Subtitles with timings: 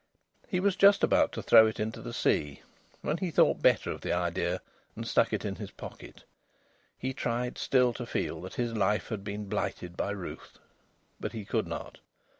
[0.47, 2.63] He was just about to throw it into the sea,
[3.03, 4.59] when he thought better of the idea,
[4.95, 6.23] and stuck it in his pocket.
[6.97, 10.57] He tried still to feel that his life had been blighted by Ruth.
[11.19, 11.99] But he could not.